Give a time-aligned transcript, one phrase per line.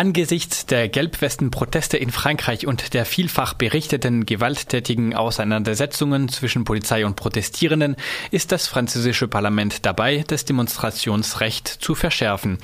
[0.00, 7.96] Angesichts der Gelbwesten-Proteste in Frankreich und der vielfach berichteten gewalttätigen Auseinandersetzungen zwischen Polizei und Protestierenden
[8.30, 12.56] ist das französische Parlament dabei, das Demonstrationsrecht zu verschärfen.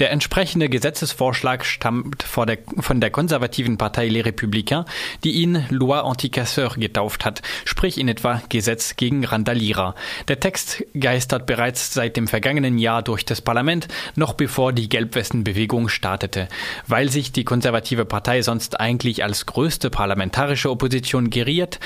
[0.00, 4.84] Der entsprechende Gesetzesvorschlag stammt der, von der konservativen Partei Les Républicains,
[5.22, 9.94] die ihn Loi Anticasseur getauft hat, sprich in etwa Gesetz gegen Randalierer.
[10.26, 13.86] Der Text geistert bereits seit dem vergangenen Jahr durch das Parlament,
[14.16, 16.48] noch bevor die Gelbwesten-Bewegung startete.
[16.86, 21.80] Weil sich die konservative Partei sonst eigentlich als größte parlamentarische Opposition geriert,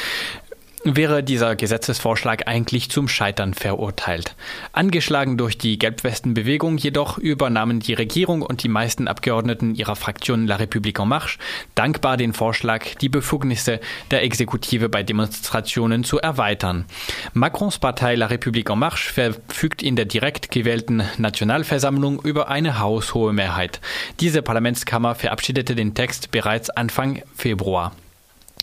[0.85, 4.37] wäre dieser Gesetzesvorschlag eigentlich zum Scheitern verurteilt.
[4.73, 10.57] Angeschlagen durch die Gelbwestenbewegung jedoch übernahmen die Regierung und die meisten Abgeordneten ihrer Fraktion La
[10.57, 11.39] République en Marche
[11.75, 13.81] dankbar den Vorschlag, die Befugnisse
[14.11, 16.85] der Exekutive bei Demonstrationen zu erweitern.
[17.33, 23.33] Macrons Partei La République en Marche verfügt in der direkt gewählten Nationalversammlung über eine haushohe
[23.33, 23.81] Mehrheit.
[24.21, 27.93] Diese Parlamentskammer verabschiedete den Text bereits Anfang Februar.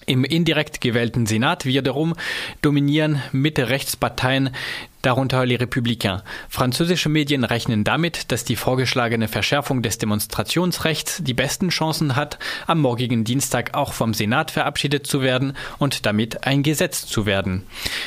[0.06, 2.16] Im indirekt gewählten Senat wiederum
[2.62, 4.50] dominieren Mitte-Rechtsparteien,
[5.02, 6.24] darunter Les Républicains.
[6.50, 12.80] Französische Medien rechnen damit, dass die vorgeschlagene Verschärfung des Demonstrationsrechts die besten Chancen hat, am
[12.80, 17.64] morgigen Dienstag auch vom Senat verabschiedet zu werden und damit ein Gesetz zu werden.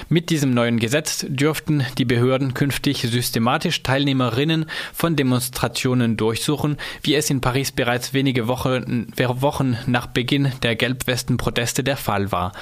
[0.08, 7.30] Mit diesem neuen Gesetz dürften die Behörden künftig systematisch Teilnehmerinnen von Demonstrationen durchsuchen, wie es
[7.30, 12.52] in Paris bereits wenige Wochen, Wochen nach Beginn der Gelbwesten-Proteste der Fall war.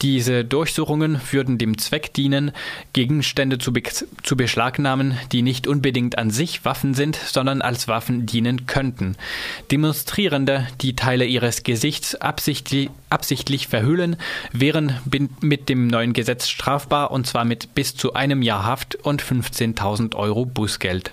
[0.00, 2.52] Diese Durchsuchungen würden dem Zweck dienen,
[2.92, 8.26] Gegenstände zu be zu beschlagnahmen, die nicht unbedingt an sich Waffen sind, sondern als Waffen
[8.26, 9.16] dienen könnten.
[9.70, 14.16] Demonstrierende, die Teile ihres Gesichts absichtlich, absichtlich verhüllen,
[14.52, 15.00] wären
[15.40, 20.14] mit dem neuen Gesetz strafbar und zwar mit bis zu einem Jahr Haft und 15.000
[20.14, 21.12] Euro Bußgeld.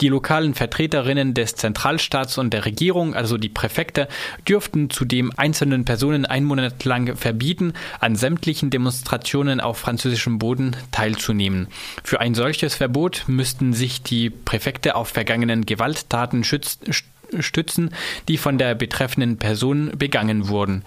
[0.00, 4.08] Die lokalen Vertreterinnen des Zentralstaats und der Regierung, also die Präfekte,
[4.48, 11.68] dürften zudem einzelnen Personen ein Monat lang verbieten, an sämtlichen Demonstrationen auf französischem Boden teilzunehmen.
[12.04, 17.90] Für ein solches Verbot müssten sich die Präfekte auf vergangenen Gewalttaten stützen,
[18.28, 20.84] die von der betreffenden Person begangen wurden.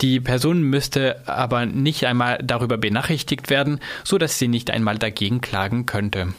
[0.00, 5.42] Die Person müsste aber nicht einmal darüber benachrichtigt werden, so dass sie nicht einmal dagegen
[5.42, 6.32] klagen könnte.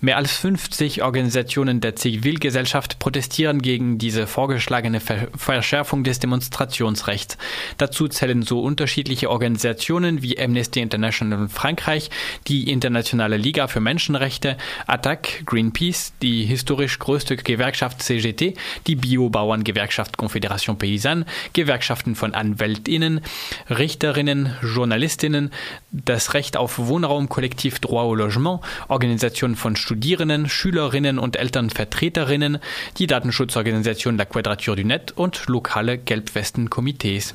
[0.00, 7.38] Mehr als 50 Organisationen der Zivilgesellschaft protestieren gegen diese vorgeschlagene Verschärfung des Demonstrationsrechts.
[7.76, 12.10] Dazu zählen so unterschiedliche Organisationen wie Amnesty International in Frankreich,
[12.46, 14.56] die Internationale Liga für Menschenrechte,
[14.86, 18.54] ATTAC, Greenpeace, die historisch größte Gewerkschaft CGT,
[18.86, 23.20] die Biobauerngewerkschaft Confédération Paysanne, Gewerkschaften von Anwältinnen,
[23.68, 25.50] Richterinnen, Journalistinnen,
[25.90, 32.56] das Recht auf Wohnraum, Kollektiv Droit au Logement, Organisationen von Studierenden, Schülerinnen und Elternvertreterinnen,
[32.96, 37.34] die Datenschutzorganisation La Quadrature du Net und lokale Gelbwesten-Komitees.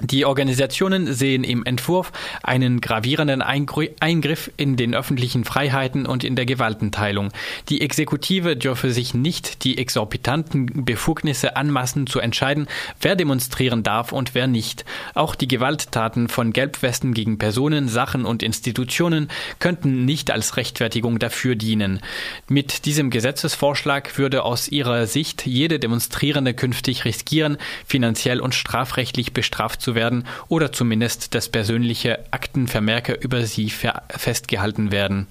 [0.00, 2.10] Die Organisationen sehen im Entwurf
[2.42, 7.30] einen gravierenden Eingriff in den öffentlichen Freiheiten und in der Gewaltenteilung.
[7.68, 12.66] Die Exekutive dürfe sich nicht die exorbitanten Befugnisse anmaßen zu entscheiden,
[13.00, 14.84] wer demonstrieren darf und wer nicht.
[15.14, 19.28] Auch die Gewalttaten von Gelbwesten gegen Personen, Sachen und Institutionen
[19.60, 22.00] könnten nicht als Rechtfertigung dafür dienen.
[22.48, 29.83] Mit diesem Gesetzesvorschlag würde aus ihrer Sicht jede Demonstrierende künftig riskieren, finanziell und strafrechtlich bestraft
[29.84, 35.26] zu werden oder zumindest dass persönliche Aktenvermerke über sie festgehalten werden.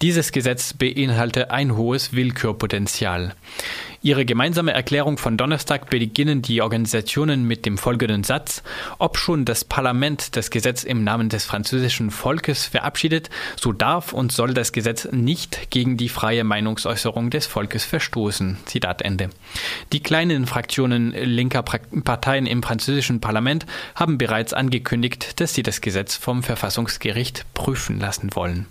[0.00, 3.34] Dieses Gesetz beinhalte ein hohes Willkürpotenzial.
[4.00, 8.62] Ihre gemeinsame Erklärung von Donnerstag beginnen die Organisationen mit dem folgenden Satz
[8.98, 14.30] Ob schon das Parlament das Gesetz im Namen des französischen Volkes verabschiedet, so darf und
[14.30, 18.58] soll das Gesetz nicht gegen die freie Meinungsäußerung des Volkes verstoßen.
[18.66, 19.30] Zitat Ende.
[19.92, 23.66] Die kleinen Fraktionen linker Parteien im französischen Parlament
[23.96, 28.68] haben bereits angekündigt, dass sie das Gesetz vom Verfassungsgericht prüfen lassen wollen.